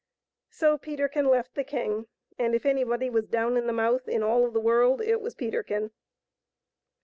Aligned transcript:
So 0.49 0.79
Peterkin 0.79 1.27
left 1.27 1.53
the 1.53 1.63
king, 1.63 2.07
and 2.39 2.55
if 2.55 2.65
anybody 2.65 3.07
was 3.07 3.27
down 3.27 3.55
in 3.55 3.67
the 3.67 3.71
mouth 3.71 4.07
in 4.07 4.23
all 4.23 4.47
of 4.47 4.53
the 4.53 4.59
world 4.59 4.99
it 4.99 5.21
was 5.21 5.35
Peterkin. 5.35 5.91